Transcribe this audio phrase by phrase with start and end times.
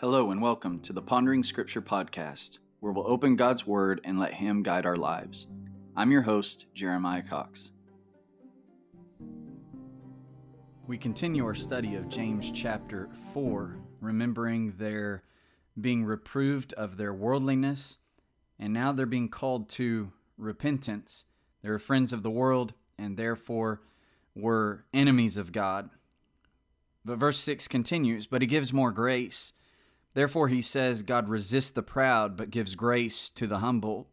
[0.00, 4.32] Hello, and welcome to the Pondering Scripture podcast, where we'll open God's Word and let
[4.32, 5.46] Him guide our lives.
[5.94, 7.72] I'm your host, Jeremiah Cox.
[10.86, 15.22] We continue our study of James chapter 4, remembering their
[15.78, 17.98] being reproved of their worldliness,
[18.58, 21.26] and now they're being called to repentance.
[21.60, 23.82] They're friends of the world, and therefore
[24.34, 25.90] were enemies of God.
[27.04, 29.52] But verse 6 continues, but he gives more grace.
[30.12, 34.08] Therefore, he says, God resists the proud, but gives grace to the humble.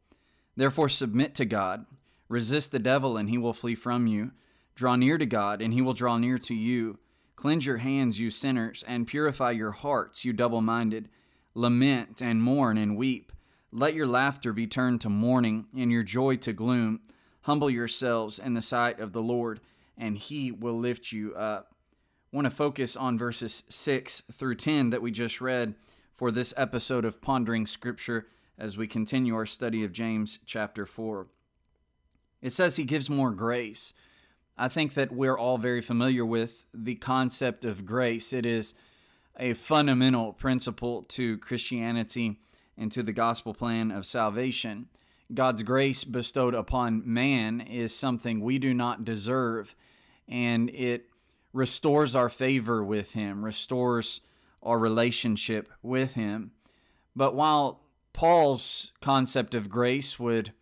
[0.56, 1.86] Therefore, submit to God.
[2.30, 4.32] Resist the devil, and he will flee from you.
[4.76, 7.00] Draw near to God, and he will draw near to you.
[7.36, 11.10] Cleanse your hands, you sinners, and purify your hearts, you double minded.
[11.56, 13.32] Lament and mourn and weep.
[13.72, 17.02] Let your laughter be turned to mourning, and your joy to gloom.
[17.42, 19.62] Humble yourselves in the sight of the Lord,
[19.98, 21.74] and he will lift you up.
[22.32, 25.76] I want to focus on verses 6 through 10 that we just read
[26.18, 28.26] for this episode of Pondering Scripture
[28.58, 31.28] as we continue our study of James chapter 4.
[32.42, 33.94] It says he gives more grace.
[34.58, 38.34] I think that we're all very familiar with the concept of grace.
[38.34, 38.74] It is
[39.40, 42.40] a fundamental principle to Christianity
[42.76, 44.88] and to the gospel plan of salvation.
[45.32, 49.76] God's grace bestowed upon man is something we do not deserve,
[50.28, 51.12] and it
[51.54, 54.22] restores our favor with Him, restores
[54.62, 56.52] our relationship with Him.
[57.16, 57.82] But while
[58.14, 60.54] Paul's concept of grace would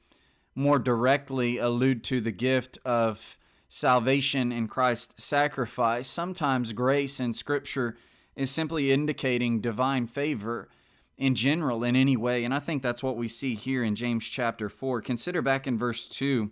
[0.56, 7.98] more directly allude to the gift of salvation in Christ's sacrifice, sometimes grace in Scripture
[8.36, 10.70] is simply indicating divine favor
[11.18, 12.44] in general in any way.
[12.44, 15.02] And I think that's what we see here in James chapter 4.
[15.02, 16.52] Consider back in verse 2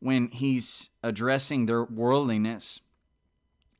[0.00, 2.80] when he's addressing their worldliness.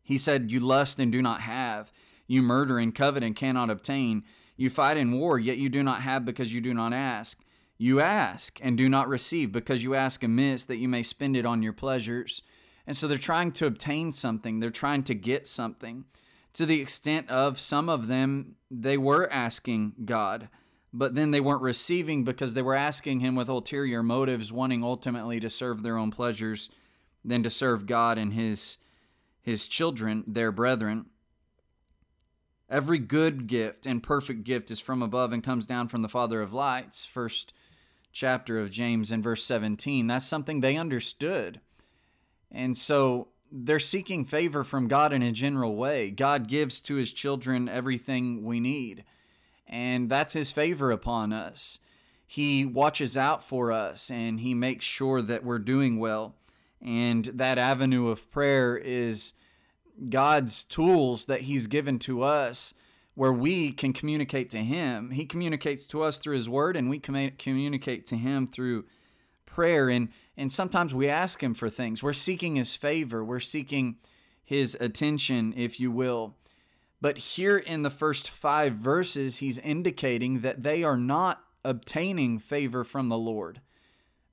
[0.03, 1.93] He said, You lust and do not have.
[2.27, 4.25] You murder and covet and cannot obtain.
[4.57, 7.43] You fight in war, yet you do not have because you do not ask.
[7.77, 11.45] You ask and do not receive because you ask amiss that you may spend it
[11.45, 12.43] on your pleasures.
[12.87, 16.05] And so they're trying to obtain something, they're trying to get something.
[16.55, 20.49] To the extent of some of them, they were asking God,
[20.93, 25.41] but then they weren't receiving because they were asking Him with ulterior motives, wanting ultimately
[25.41, 26.71] to serve their own pleasures
[27.25, 28.79] than to serve God and His,
[29.41, 31.07] his children, their brethren.
[32.75, 36.43] Every good gift and perfect gift is from above and comes down from the Father
[36.43, 37.05] of lights.
[37.05, 37.55] First
[38.13, 40.09] chapter of James in verse 17.
[40.09, 41.61] That's something they understood.
[42.51, 46.11] And so they're seeking favor from God in a general way.
[46.11, 49.05] God gives to his children everything we need,
[49.69, 51.79] and that's his favor upon us.
[52.27, 56.35] He watches out for us and he makes sure that we're doing well.
[56.83, 59.35] And that avenue of prayer is
[60.09, 62.75] God's tools that He's given to us
[63.15, 65.13] where we can communicate to Him.
[65.13, 68.85] He communicates to us through His Word, and we communicate to Him through
[69.47, 69.89] prayer.
[69.89, 72.03] And, and sometimes we ask Him for things.
[72.03, 73.97] We're seeking His favor, we're seeking
[74.45, 76.35] His attention, if you will.
[77.01, 82.85] But here in the first five verses, He's indicating that they are not obtaining favor
[82.85, 83.61] from the Lord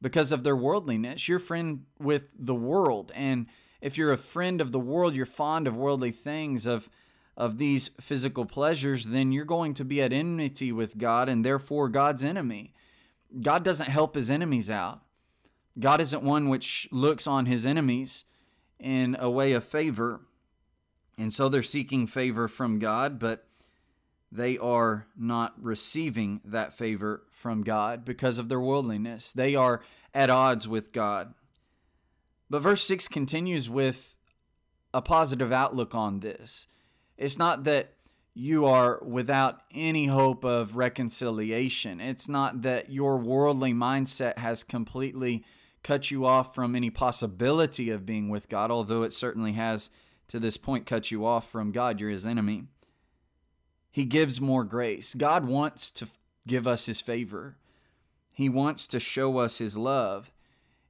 [0.02, 1.28] because of their worldliness.
[1.28, 3.46] You're friend with the world and
[3.82, 6.90] if you're a friend of the world, you're fond of worldly things, of
[7.38, 11.90] of these physical pleasures, then you're going to be at enmity with God and therefore
[11.90, 12.74] God's enemy.
[13.42, 15.02] God doesn't help his enemies out.
[15.80, 18.26] God isn't one which looks on his enemies
[18.80, 20.22] in a way of favor.
[21.18, 23.48] And so they're seeking favor from God, but
[24.32, 29.32] they are not receiving that favor from God because of their worldliness.
[29.32, 29.82] They are
[30.14, 31.34] at odds with God.
[32.52, 34.18] But verse 6 continues with
[34.94, 36.68] a positive outlook on this.
[37.18, 37.94] It's not that
[38.34, 42.02] you are without any hope of reconciliation.
[42.02, 45.46] It's not that your worldly mindset has completely
[45.82, 49.90] cut you off from any possibility of being with God, although it certainly has
[50.28, 52.02] to this point cut you off from God.
[52.02, 52.66] You're his enemy.
[53.90, 55.14] He gives more grace.
[55.14, 56.08] God wants to
[56.46, 57.56] give us his favor,
[58.30, 60.34] he wants to show us his love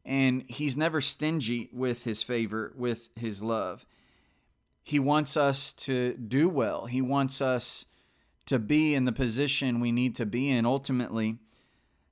[0.05, 3.85] and he's never stingy with his favor, with his love.
[4.83, 6.87] He wants us to do well.
[6.87, 7.85] He wants us
[8.47, 11.37] to be in the position we need to be in ultimately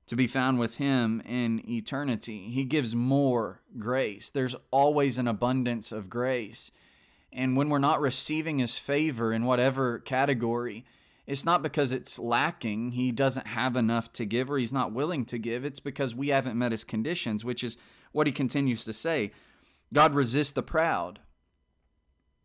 [0.06, 2.50] to be found with him in eternity.
[2.50, 4.28] He gives more grace.
[4.28, 6.72] There's always an abundance of grace.
[7.32, 10.84] And when we're not receiving his favor in whatever category,
[11.30, 15.24] it's not because it's lacking, he doesn't have enough to give, or he's not willing
[15.26, 15.64] to give.
[15.64, 17.76] It's because we haven't met his conditions, which is
[18.12, 19.30] what he continues to say.
[19.92, 21.20] God resists the proud.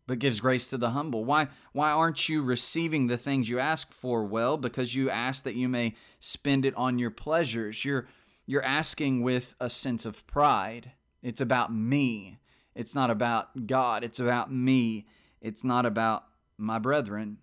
[0.07, 1.25] but gives grace to the humble.
[1.25, 4.23] Why why aren't you receiving the things you ask for?
[4.23, 7.83] Well, because you ask that you may spend it on your pleasures.
[7.83, 8.07] You're
[8.45, 10.91] you're asking with a sense of pride.
[11.23, 12.39] It's about me.
[12.75, 14.03] It's not about God.
[14.03, 15.07] It's about me.
[15.41, 16.25] It's not about
[16.57, 17.37] my brethren.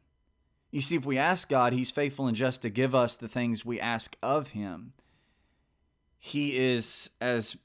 [0.72, 3.64] You see, if we ask God, He's faithful and just to give us the things
[3.64, 4.94] we ask of Him.
[6.18, 7.56] He is, as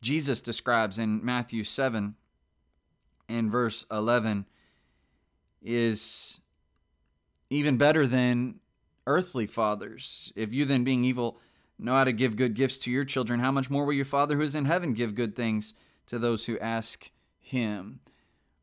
[0.00, 2.14] Jesus describes in Matthew 7
[3.28, 4.46] and verse 11,
[5.62, 6.40] is
[7.50, 8.60] even better than
[9.06, 10.32] earthly fathers.
[10.34, 11.38] If you then, being evil,
[11.78, 14.36] know how to give good gifts to your children, how much more will your Father
[14.36, 15.74] who is in heaven give good things
[16.06, 17.10] to those who ask
[17.40, 18.00] him?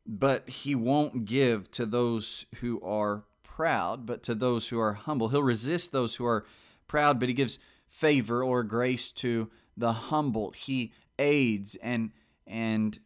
[0.06, 5.28] But he won't give to those who are proud, but to those who are humble.
[5.28, 6.44] He'll resist those who are
[6.88, 7.58] proud, but he gives
[7.88, 10.50] favor or grace to the humble.
[10.52, 12.10] He aids and
[12.46, 12.98] and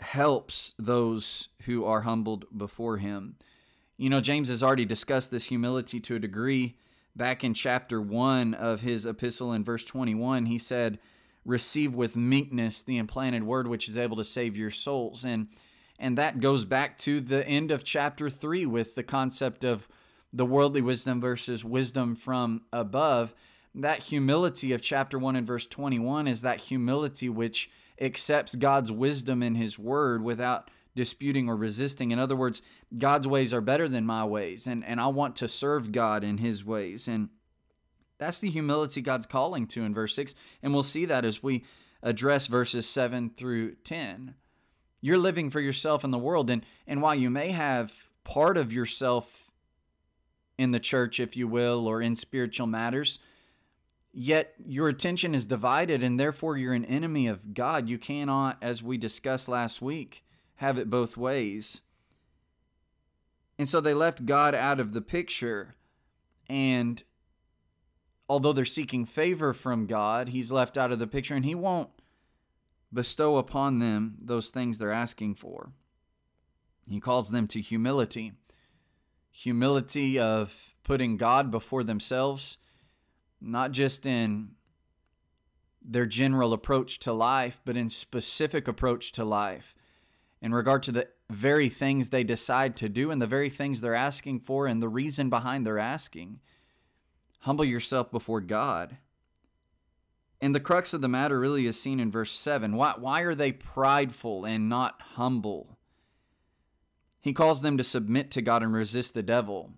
[0.00, 3.36] helps those who are humbled before him.
[3.96, 6.76] You know, James has already discussed this humility to a degree.
[7.14, 10.98] Back in chapter 1 of his epistle in verse 21, he said,
[11.44, 15.24] Receive with meekness the implanted word which is able to save your souls.
[15.24, 15.48] And
[15.98, 19.86] and that goes back to the end of chapter 3 with the concept of
[20.32, 23.34] the worldly wisdom versus wisdom from above.
[23.74, 29.42] That humility of chapter 1 and verse 21 is that humility which accepts God's wisdom
[29.42, 32.10] in his word without disputing or resisting.
[32.10, 32.62] In other words,
[32.98, 36.38] God's ways are better than my ways, and, and I want to serve God in
[36.38, 37.08] his ways.
[37.08, 37.30] And
[38.22, 40.34] that's the humility God's calling to in verse 6.
[40.62, 41.64] And we'll see that as we
[42.02, 44.34] address verses 7 through 10.
[45.00, 48.72] You're living for yourself in the world, and, and while you may have part of
[48.72, 49.50] yourself
[50.56, 53.18] in the church, if you will, or in spiritual matters,
[54.12, 57.88] yet your attention is divided, and therefore you're an enemy of God.
[57.88, 60.24] You cannot, as we discussed last week,
[60.56, 61.80] have it both ways.
[63.58, 65.74] And so they left God out of the picture.
[66.48, 67.02] And
[68.28, 71.90] although they're seeking favor from God, He's left out of the picture and He won't
[72.92, 75.72] bestow upon them those things they're asking for.
[76.88, 78.32] He calls them to humility
[79.32, 82.58] humility of putting God before themselves,
[83.40, 84.50] not just in
[85.82, 89.74] their general approach to life, but in specific approach to life
[90.40, 93.94] in regard to the very things they decide to do and the very things they're
[93.94, 96.40] asking for and the reason behind their asking.
[97.42, 98.96] Humble yourself before God.
[100.40, 102.74] And the crux of the matter really is seen in verse 7.
[102.74, 105.78] Why, why are they prideful and not humble?
[107.20, 109.70] He calls them to submit to God and resist the devil.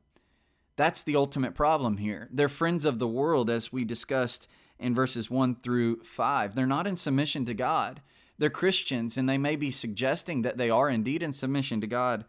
[0.77, 2.29] That's the ultimate problem here.
[2.33, 6.55] They're friends of the world, as we discussed in verses 1 through 5.
[6.55, 8.01] They're not in submission to God
[8.39, 12.25] they're Christians and they may be suggesting that they are indeed in submission to God.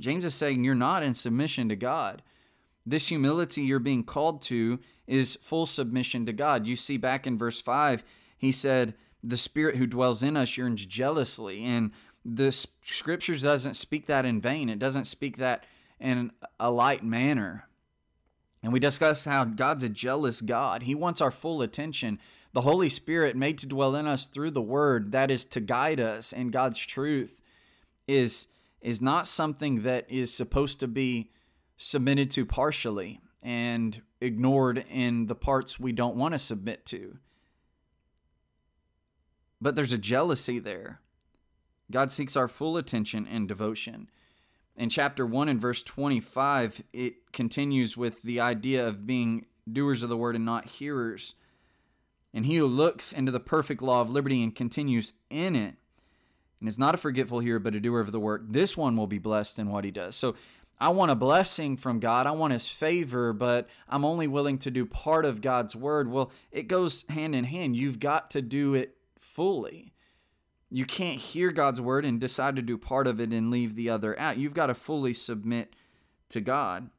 [0.00, 2.22] James is saying you're not in submission to God.
[2.90, 6.66] This humility you're being called to is full submission to God.
[6.66, 8.04] You see back in verse 5,
[8.36, 11.64] he said, The Spirit who dwells in us yearns jealously.
[11.64, 11.90] And
[12.24, 15.64] the scriptures doesn't speak that in vain, it doesn't speak that
[16.00, 17.68] in a light manner.
[18.62, 20.82] And we discussed how God's a jealous God.
[20.82, 22.18] He wants our full attention
[22.52, 26.00] the Holy Spirit made to dwell in us through the word that is to guide
[26.00, 27.42] us in God's truth
[28.06, 28.48] is
[28.80, 31.30] is not something that is supposed to be
[31.78, 37.16] submitted to partially and ignored in the parts we don't want to submit to.
[39.58, 41.00] But there's a jealousy there.
[41.90, 44.10] God seeks our full attention and devotion.
[44.76, 50.10] In chapter 1 and verse 25, it continues with the idea of being doers of
[50.10, 51.34] the word and not hearers
[52.34, 55.74] and he who looks into the perfect law of liberty and continues in it,
[56.60, 59.06] and is not a forgetful hearer, but a doer of the work, this one will
[59.06, 60.16] be blessed in what he does.
[60.16, 60.34] So
[60.80, 62.26] I want a blessing from God.
[62.26, 66.10] I want his favor, but I'm only willing to do part of God's word.
[66.10, 67.76] Well, it goes hand in hand.
[67.76, 69.92] You've got to do it fully.
[70.70, 73.90] You can't hear God's word and decide to do part of it and leave the
[73.90, 74.36] other out.
[74.36, 75.74] You've got to fully submit
[76.28, 76.90] to God.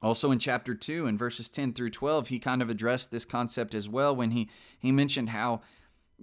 [0.00, 3.74] Also in chapter 2 in verses 10 through 12, he kind of addressed this concept
[3.74, 5.60] as well when he, he mentioned how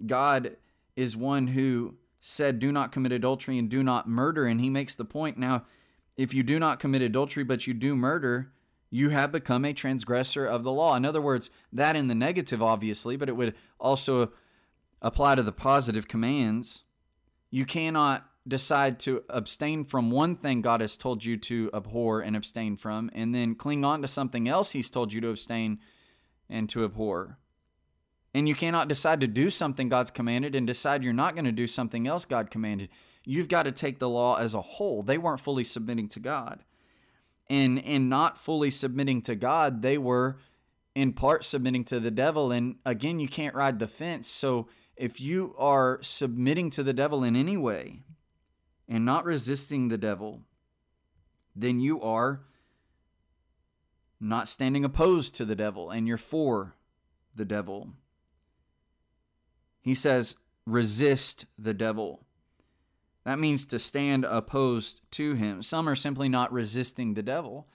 [0.05, 0.55] God
[0.95, 4.45] is one who said, Do not commit adultery and do not murder.
[4.45, 5.65] And he makes the point now,
[6.17, 8.51] if you do not commit adultery but you do murder,
[8.89, 10.95] you have become a transgressor of the law.
[10.95, 14.31] In other words, that in the negative, obviously, but it would also
[15.01, 16.83] apply to the positive commands.
[17.51, 22.35] You cannot decide to abstain from one thing God has told you to abhor and
[22.35, 25.79] abstain from, and then cling on to something else He's told you to abstain
[26.49, 27.39] and to abhor.
[28.33, 31.51] And you cannot decide to do something God's commanded and decide you're not going to
[31.51, 32.89] do something else God commanded.
[33.25, 35.03] You've got to take the law as a whole.
[35.03, 36.63] They weren't fully submitting to God.
[37.49, 40.37] And in not fully submitting to God, they were
[40.93, 42.51] in part submitting to the devil.
[42.51, 44.27] And again, you can't ride the fence.
[44.27, 48.01] So if you are submitting to the devil in any way
[48.87, 50.41] and not resisting the devil,
[51.55, 52.41] then you are
[54.19, 56.75] not standing opposed to the devil and you're for
[57.35, 57.89] the devil.
[59.81, 62.24] He says, resist the devil.
[63.25, 65.63] That means to stand opposed to him.
[65.63, 67.67] Some are simply not resisting the devil.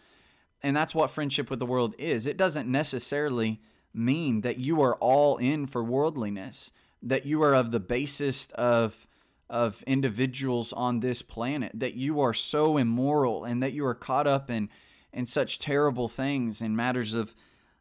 [0.62, 2.26] And that's what friendship with the world is.
[2.26, 3.61] It doesn't necessarily
[3.92, 6.71] mean that you are all in for worldliness,
[7.02, 9.07] that you are of the basest of
[9.49, 14.28] of individuals on this planet, that you are so immoral and that you are caught
[14.28, 14.69] up in
[15.12, 17.35] in such terrible things in matters of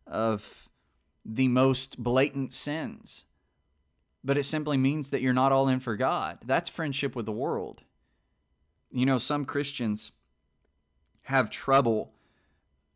[0.07, 0.69] of
[1.23, 3.25] the most blatant sins.
[4.23, 6.39] But it simply means that you're not all in for God.
[6.45, 7.83] That's friendship with the world.
[8.91, 10.11] You know, some Christians
[11.23, 12.13] have trouble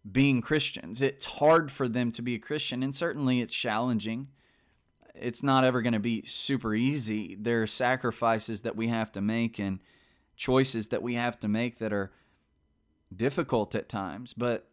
[0.10, 1.02] being Christians.
[1.02, 4.28] It's hard for them to be a Christian, and certainly it's challenging.
[5.16, 7.38] It's not ever going to be super easy.
[7.40, 9.80] There are sacrifices that we have to make and
[10.36, 12.12] choices that we have to make that are
[13.16, 14.34] difficult at times.
[14.34, 14.68] But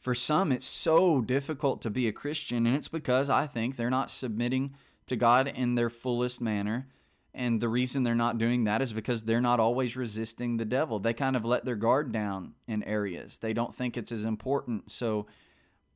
[0.00, 3.90] for some, it's so difficult to be a Christian, and it's because I think they're
[3.90, 4.76] not submitting
[5.06, 6.88] to God in their fullest manner.
[7.34, 11.00] And the reason they're not doing that is because they're not always resisting the devil.
[11.00, 13.38] They kind of let their guard down in areas.
[13.38, 14.90] They don't think it's as important.
[14.90, 15.26] So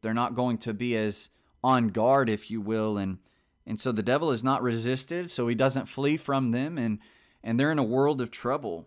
[0.03, 1.31] they're not going to be as
[1.62, 2.99] on guard, if you will.
[2.99, 3.19] And
[3.67, 6.99] and so the devil is not resisted, so he doesn't flee from them, and
[7.45, 8.87] and they're in a world of trouble.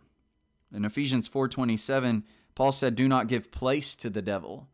[0.74, 2.24] In Ephesians 4:27,
[2.56, 4.68] Paul said, "Do not give place to the devil."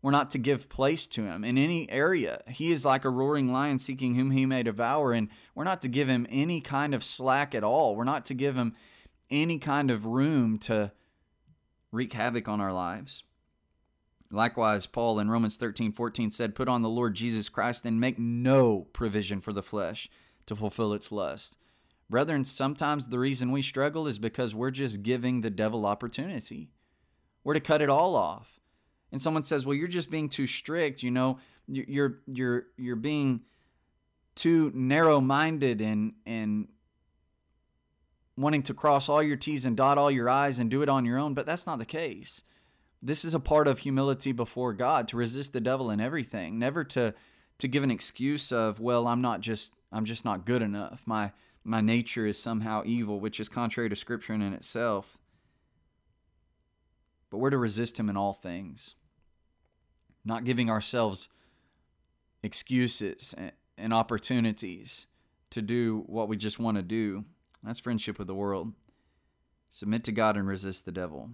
[0.00, 2.42] We're not to give place to him in any area.
[2.46, 5.88] He is like a roaring lion seeking whom he may devour, and we're not to
[5.88, 7.96] give him any kind of slack at all.
[7.96, 8.74] We're not to give him
[9.28, 10.92] any kind of room to
[11.90, 13.24] wreak havoc on our lives.
[14.30, 18.18] Likewise, Paul in Romans 13 14 said, Put on the Lord Jesus Christ and make
[18.18, 20.08] no provision for the flesh
[20.46, 21.56] to fulfill its lust.
[22.10, 26.70] Brethren, sometimes the reason we struggle is because we're just giving the devil opportunity.
[27.42, 28.57] We're to cut it all off
[29.12, 33.42] and someone says, "Well, you're just being too strict," you know, you're you're you're being
[34.34, 36.68] too narrow-minded and and
[38.36, 41.04] wanting to cross all your T's and dot all your I's and do it on
[41.04, 42.42] your own, but that's not the case.
[43.02, 46.84] This is a part of humility before God to resist the devil in everything, never
[46.84, 47.14] to
[47.58, 51.02] to give an excuse of, well, I'm not just I'm just not good enough.
[51.06, 51.32] My
[51.64, 55.18] my nature is somehow evil, which is contrary to scripture in itself
[57.38, 58.96] but we're to resist him in all things,
[60.24, 61.28] not giving ourselves
[62.42, 63.32] excuses
[63.76, 65.06] and opportunities
[65.50, 67.24] to do what we just want to do.
[67.62, 68.72] That's friendship with the world.
[69.70, 71.30] Submit to God and resist the devil.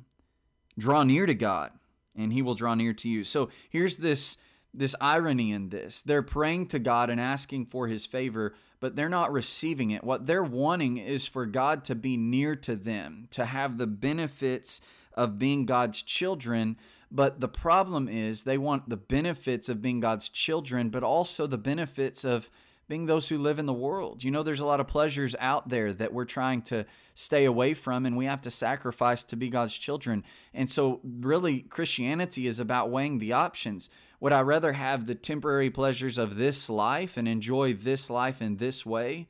[0.79, 1.71] Draw near to God,
[2.15, 3.25] and he will draw near to you.
[3.25, 4.37] So here's this
[4.75, 6.03] this irony in this.
[6.03, 10.05] They're praying to God and asking for his favor, but they're not receiving it.
[10.05, 14.83] What they're wanting is for God to be near to them, to have the benefits
[15.15, 16.77] of being God's children.
[17.11, 21.59] But the problem is they want the benefits of being God's children, but also the
[21.59, 22.51] benefits of
[22.89, 24.23] being those who live in the world.
[24.23, 27.73] You know, there's a lot of pleasures out there that we're trying to stay away
[27.75, 30.25] from, and we have to sacrifice to be God's children.
[30.53, 33.89] And so, really, Christianity is about weighing the options.
[34.21, 38.57] Would I rather have the temporary pleasures of this life and enjoy this life in
[38.57, 39.29] this way?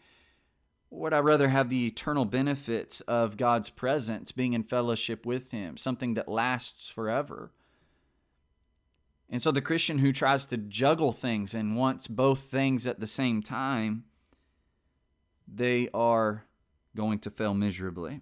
[0.97, 5.77] Would I rather have the eternal benefits of God's presence, being in fellowship with Him,
[5.77, 7.53] something that lasts forever?
[9.31, 13.07] And so the Christian who tries to juggle things and wants both things at the
[13.07, 14.05] same time,
[15.49, 16.45] they are
[16.95, 18.21] going to fail miserably.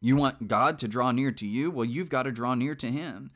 [0.00, 1.70] You want God to draw near to you?
[1.70, 3.30] Well, you've got to draw near to Him.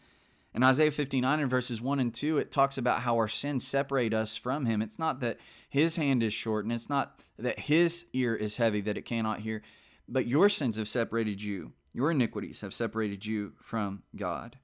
[0.54, 4.14] In Isaiah 59 and verses 1 and 2, it talks about how our sins separate
[4.14, 4.80] us from Him.
[4.80, 5.38] It's not that
[5.68, 9.40] His hand is short and it's not that His ear is heavy that it cannot
[9.40, 9.62] hear,
[10.08, 11.72] but your sins have separated you.
[11.92, 14.58] Your iniquities have separated you from God.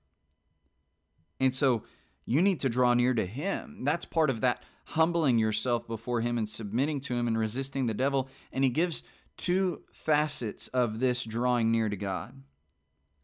[1.39, 1.85] And so
[2.25, 3.85] you need to draw near to Him.
[3.85, 7.95] That's part of that humbling yourself before Him and submitting to Him and resisting the
[7.95, 8.31] devil.
[8.53, 9.05] And He gives
[9.37, 12.43] two facets of this drawing near to God.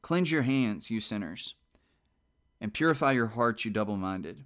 [0.02, 1.54] Cleanse your hands, you sinners
[2.60, 4.44] and purify your hearts, you double minded.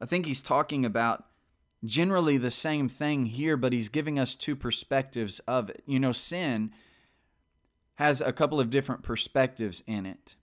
[0.00, 1.24] I think he's talking about
[1.84, 5.82] generally the same thing here, but he's giving us two perspectives of it.
[5.86, 6.72] You know, sin
[7.96, 10.34] has a couple of different perspectives in it.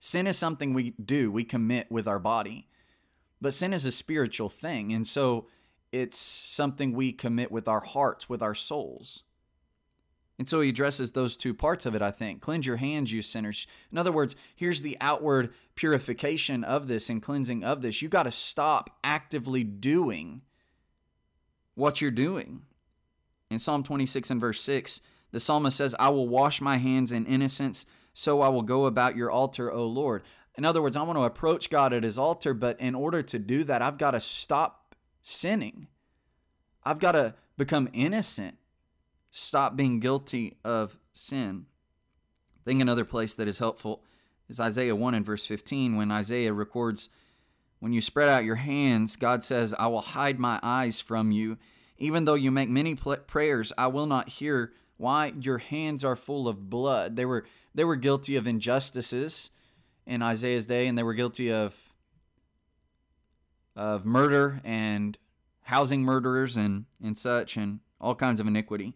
[0.00, 2.68] Sin is something we do, we commit with our body,
[3.40, 4.92] but sin is a spiritual thing.
[4.92, 5.46] And so
[5.92, 9.22] it's something we commit with our hearts, with our souls.
[10.38, 12.42] And so he addresses those two parts of it, I think.
[12.42, 13.66] Cleanse your hands, you sinners.
[13.90, 18.02] In other words, here's the outward purification of this and cleansing of this.
[18.02, 20.42] You got to stop actively doing
[21.74, 22.62] what you're doing.
[23.50, 25.00] In Psalm 26 and verse 6,
[25.30, 29.16] the psalmist says, I will wash my hands in innocence, so I will go about
[29.16, 30.22] your altar, O Lord.
[30.56, 33.38] In other words, I want to approach God at his altar, but in order to
[33.38, 35.88] do that, I've got to stop sinning.
[36.84, 38.56] I've got to become innocent
[39.36, 41.66] stop being guilty of sin.
[42.58, 44.02] I think another place that is helpful
[44.48, 47.10] is Isaiah 1 and verse 15, when Isaiah records,
[47.78, 51.58] When you spread out your hands, God says, I will hide my eyes from you.
[51.98, 54.72] Even though you make many prayers, I will not hear.
[54.96, 55.34] Why?
[55.38, 57.16] Your hands are full of blood.
[57.16, 59.50] They were, they were guilty of injustices
[60.06, 61.76] in Isaiah's day, and they were guilty of,
[63.74, 65.18] of murder and
[65.62, 68.94] housing murderers and, and such, and all kinds of iniquity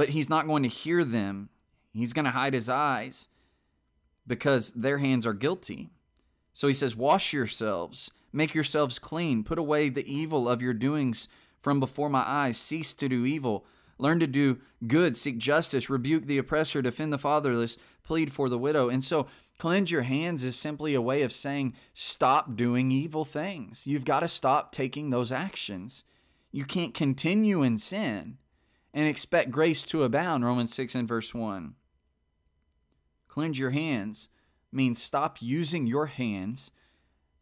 [0.00, 1.50] but he's not going to hear them.
[1.92, 3.28] He's going to hide his eyes
[4.26, 5.90] because their hands are guilty.
[6.54, 11.28] So he says, Wash yourselves, make yourselves clean, put away the evil of your doings
[11.60, 13.66] from before my eyes, cease to do evil.
[13.98, 18.56] Learn to do good, seek justice, rebuke the oppressor, defend the fatherless, plead for the
[18.56, 18.88] widow.
[18.88, 19.26] And so,
[19.58, 23.86] cleanse your hands is simply a way of saying, stop doing evil things.
[23.86, 26.04] You've got to stop taking those actions.
[26.50, 28.38] You can't continue in sin
[28.92, 30.44] and expect grace to abound.
[30.44, 31.74] Romans 6 and verse 1.
[33.28, 34.28] Cleanse your hands
[34.72, 36.70] means stop using your hands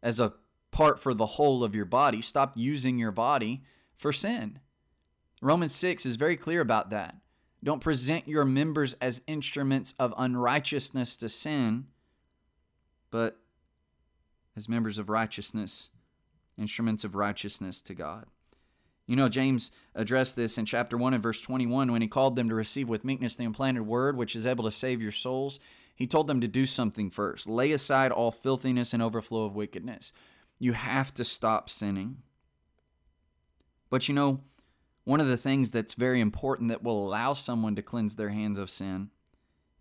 [0.01, 0.33] as a
[0.71, 2.21] part for the whole of your body.
[2.21, 3.63] Stop using your body
[3.97, 4.59] for sin.
[5.41, 7.15] Romans 6 is very clear about that.
[7.63, 11.87] Don't present your members as instruments of unrighteousness to sin,
[13.11, 13.37] but
[14.55, 15.89] as members of righteousness,
[16.57, 18.25] instruments of righteousness to God.
[19.09, 22.47] You know, James addressed this in chapter 1 and verse 21 when he called them
[22.47, 25.59] to receive with meekness the implanted word, which is able to save your souls.
[25.95, 30.13] He told them to do something first lay aside all filthiness and overflow of wickedness.
[30.59, 32.17] You have to stop sinning.
[33.89, 34.41] But you know,
[35.05, 38.59] one of the things that's very important that will allow someone to cleanse their hands
[38.59, 39.09] of sin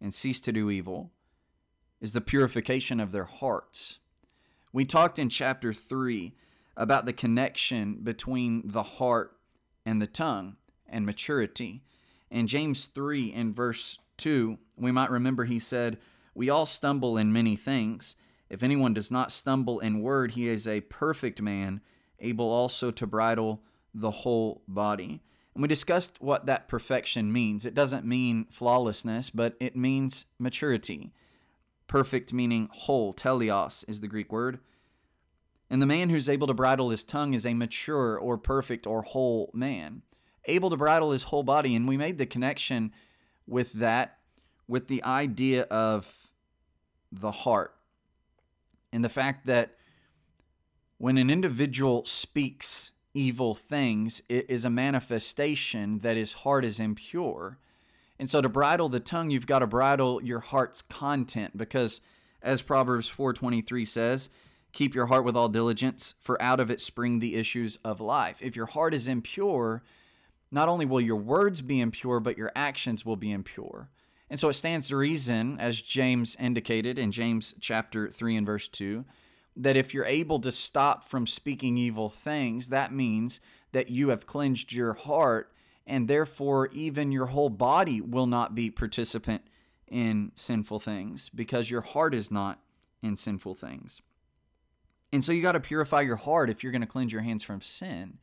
[0.01, 1.11] and cease to do evil
[2.01, 3.99] is the purification of their hearts.
[4.73, 6.33] We talked in chapter 3
[6.79, 9.37] about the connection between the heart
[9.85, 10.57] and the tongue
[10.89, 11.83] and maturity.
[12.31, 15.99] In James 3 in verse 2, we might remember he said,
[16.35, 18.15] We all stumble in many things.
[18.49, 21.81] If anyone does not stumble in word, he is a perfect man,
[22.21, 23.61] able also to bridle
[23.93, 25.21] the whole body.
[25.55, 27.67] And we discussed what that perfection means.
[27.67, 31.13] It doesn't mean flawlessness, but it means maturity.
[31.89, 34.61] Perfect meaning whole, teleos is the Greek word.
[35.71, 39.03] And the man who's able to bridle his tongue is a mature or perfect or
[39.03, 40.03] whole man,
[40.47, 41.75] able to bridle his whole body.
[41.75, 42.93] And we made the connection
[43.47, 44.19] with that,
[44.67, 46.31] with the idea of
[47.13, 47.75] the heart
[48.93, 49.77] and the fact that
[50.99, 57.59] when an individual speaks evil things, it is a manifestation that his heart is impure.
[58.19, 62.01] And so to bridle the tongue, you've got to bridle your heart's content because
[62.43, 64.29] as Proverbs 4:23 says,
[64.73, 68.41] Keep your heart with all diligence, for out of it spring the issues of life.
[68.43, 69.83] If your heart is impure,
[70.51, 73.89] not only will your words be impure, but your actions will be impure.
[74.31, 78.69] And so it stands to reason, as James indicated in James chapter 3 and verse
[78.69, 79.05] 2,
[79.57, 83.41] that if you're able to stop from speaking evil things, that means
[83.73, 85.53] that you have cleansed your heart,
[85.87, 89.43] and therefore even your whole body will not be participant
[89.89, 92.61] in sinful things because your heart is not
[93.03, 94.03] in sinful things.
[95.13, 97.43] And so you got to purify your heart if you're going to cleanse your hands
[97.43, 98.19] from sin.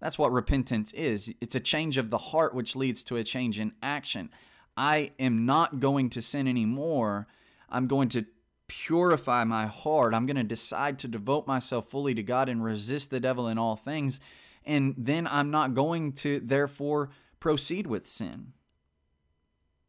[0.00, 1.32] That's what repentance is.
[1.40, 4.30] It's a change of the heart which leads to a change in action.
[4.76, 7.26] I am not going to sin anymore.
[7.68, 8.26] I'm going to
[8.68, 10.14] purify my heart.
[10.14, 13.58] I'm going to decide to devote myself fully to God and resist the devil in
[13.58, 14.20] all things.
[14.64, 18.52] And then I'm not going to, therefore, proceed with sin.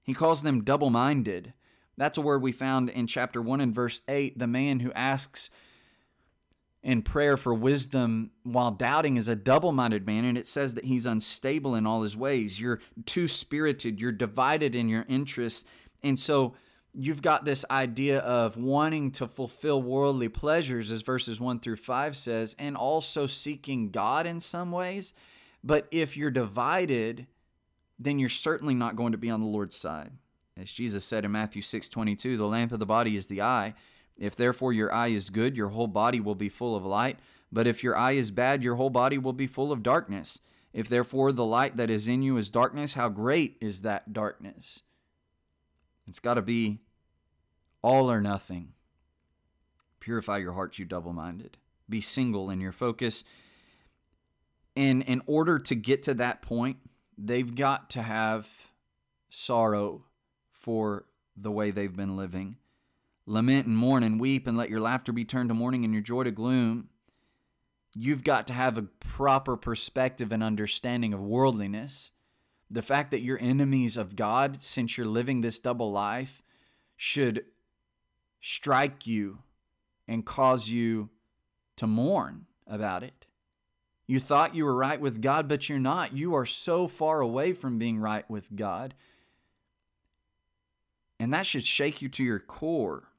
[0.03, 1.53] He calls them double minded.
[1.97, 4.37] That's a word we found in chapter 1 and verse 8.
[4.37, 5.49] The man who asks,
[6.83, 10.85] in prayer for wisdom while doubting is a double minded man, and it says that
[10.85, 12.59] he's unstable in all his ways.
[12.59, 15.65] You're two spirited, you're divided in your interests.
[16.03, 16.55] And so
[16.93, 22.15] you've got this idea of wanting to fulfill worldly pleasures, as verses 1 through 5
[22.15, 25.13] says, and also seeking God in some ways.
[25.63, 27.27] But if you're divided,
[27.99, 30.11] then you're certainly not going to be on the Lord's side.
[30.59, 33.75] As Jesus said in Matthew 6 22, the lamp of the body is the eye.
[34.17, 37.19] If therefore your eye is good, your whole body will be full of light.
[37.51, 40.39] But if your eye is bad, your whole body will be full of darkness.
[40.73, 44.83] If therefore the light that is in you is darkness, how great is that darkness?
[46.07, 46.79] It's got to be
[47.81, 48.73] all or nothing.
[49.99, 51.57] Purify your hearts, you double minded.
[51.89, 53.23] Be single in your focus.
[54.75, 56.77] And in order to get to that point,
[57.17, 58.47] they've got to have
[59.29, 60.03] sorrow
[60.51, 62.57] for the way they've been living.
[63.29, 66.01] Lament and mourn and weep, and let your laughter be turned to mourning and your
[66.01, 66.87] joy to gloom.
[67.93, 72.11] You've got to have a proper perspective and understanding of worldliness.
[72.69, 76.41] The fact that you're enemies of God since you're living this double life
[76.95, 77.45] should
[78.39, 79.39] strike you
[80.07, 81.09] and cause you
[81.75, 83.27] to mourn about it.
[84.07, 86.15] You thought you were right with God, but you're not.
[86.15, 88.93] You are so far away from being right with God.
[91.19, 93.09] And that should shake you to your core.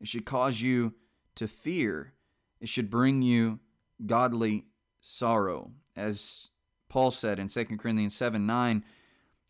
[0.00, 0.94] It should cause you
[1.36, 2.12] to fear.
[2.60, 3.60] It should bring you
[4.04, 4.66] godly
[5.00, 5.72] sorrow.
[5.96, 6.50] As
[6.88, 8.84] Paul said in 2 Corinthians 7 9,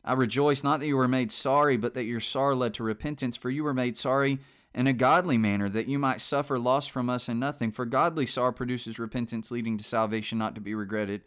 [0.05, 3.37] I rejoice not that you were made sorry, but that your sorrow led to repentance,
[3.37, 4.39] for you were made sorry
[4.75, 7.71] in a godly manner, that you might suffer loss from us and nothing.
[7.71, 11.23] For godly sorrow produces repentance, leading to salvation not to be regretted.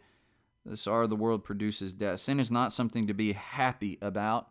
[0.64, 2.20] The sorrow of the world produces death.
[2.20, 4.48] Sin is not something to be happy about.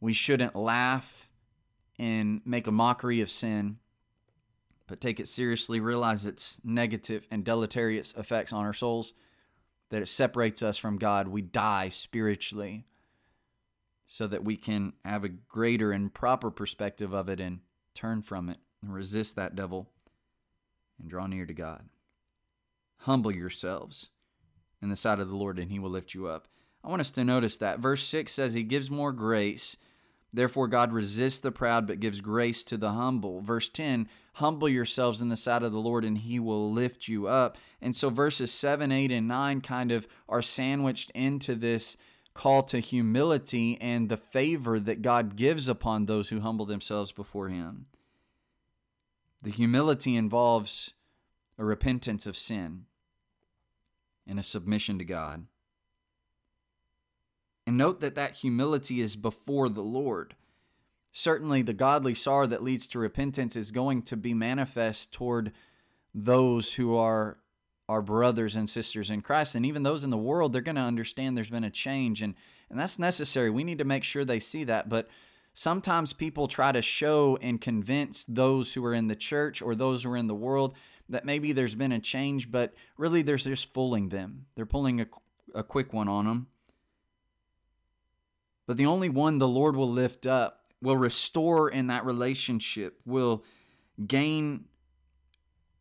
[0.00, 1.27] We shouldn't laugh
[1.98, 3.78] and make a mockery of sin,
[4.86, 9.12] but take it seriously, realize its negative and deleterious effects on our souls,
[9.90, 11.28] that it separates us from God.
[11.28, 12.84] We die spiritually
[14.06, 17.60] so that we can have a greater and proper perspective of it and
[17.94, 19.90] turn from it and resist that devil
[20.98, 21.88] and draw near to God.
[23.02, 24.10] Humble yourselves
[24.80, 26.48] in the sight of the Lord, and he will lift you up.
[26.82, 27.80] I want us to notice that.
[27.80, 29.76] Verse 6 says, He gives more grace.
[30.32, 33.40] Therefore, God resists the proud, but gives grace to the humble.
[33.40, 37.26] Verse 10 Humble yourselves in the sight of the Lord, and he will lift you
[37.26, 37.56] up.
[37.80, 41.96] And so, verses 7, 8, and 9 kind of are sandwiched into this
[42.34, 47.48] call to humility and the favor that God gives upon those who humble themselves before
[47.48, 47.86] him.
[49.42, 50.92] The humility involves
[51.58, 52.84] a repentance of sin
[54.26, 55.46] and a submission to God.
[57.68, 60.34] And note that that humility is before the Lord.
[61.12, 65.52] Certainly, the godly sorrow that leads to repentance is going to be manifest toward
[66.14, 67.36] those who are
[67.86, 69.54] our brothers and sisters in Christ.
[69.54, 72.22] And even those in the world, they're going to understand there's been a change.
[72.22, 72.36] And,
[72.70, 73.50] and that's necessary.
[73.50, 74.88] We need to make sure they see that.
[74.88, 75.10] But
[75.52, 80.04] sometimes people try to show and convince those who are in the church or those
[80.04, 80.74] who are in the world
[81.10, 84.46] that maybe there's been a change, but really they're just fooling them.
[84.54, 85.06] They're pulling a,
[85.54, 86.46] a quick one on them.
[88.68, 93.42] But the only one the Lord will lift up, will restore in that relationship, will
[94.06, 94.66] gain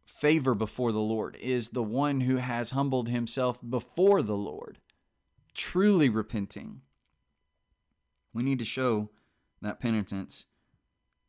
[0.05, 4.79] favor before the Lord, is the one who has humbled himself before the Lord,
[5.53, 6.79] truly repenting.
[8.33, 9.09] We need to show
[9.61, 10.45] that penitence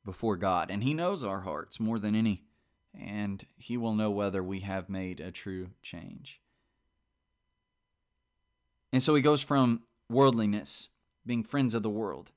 [0.04, 0.70] before God.
[0.70, 2.44] And He knows our hearts more than any,
[2.96, 6.40] and He will know whether we have made a true change.
[8.92, 10.88] And so He goes from worldliness
[11.28, 12.32] being friends of the world,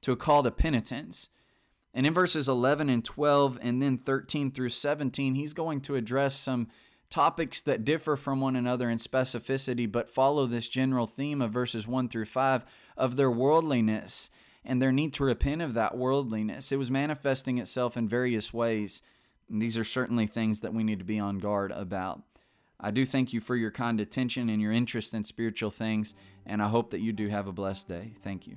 [0.00, 1.28] to a call to penitence.
[1.94, 6.34] And in verses 11 and 12, and then 13 through 17, he's going to address
[6.34, 6.66] some
[7.10, 11.86] topics that differ from one another in specificity, but follow this general theme of verses
[11.86, 12.64] 1 through 5
[12.96, 14.30] of their worldliness
[14.64, 16.70] and their need to repent of that worldliness.
[16.70, 19.02] It was manifesting itself in various ways.
[19.48, 22.22] And these are certainly things that we need to be on guard about.
[22.78, 26.14] I do thank you for your kind attention and your interest in spiritual things,
[26.50, 28.12] and I hope that you do have a blessed day.
[28.24, 28.56] Thank you.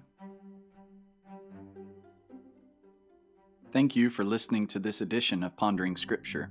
[3.71, 6.49] Thank you for listening to this edition of Pondering Scripture.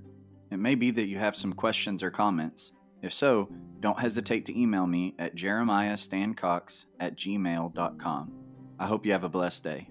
[0.53, 2.71] It may be that you have some questions or comments.
[3.03, 3.49] If so,
[3.81, 8.33] don't hesitate to email me at jeremiahstancox at gmail.com.
[8.79, 9.89] I hope you have a blessed day.